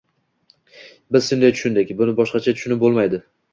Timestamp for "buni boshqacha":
2.01-2.57